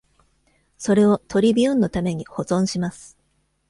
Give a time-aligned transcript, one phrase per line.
[0.79, 3.15] それをトリビューンのために保存します。